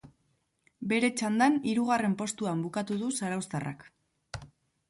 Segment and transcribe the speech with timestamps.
[0.93, 3.87] Bere txandan hirugarren postuan bukatu du zarauztarrak.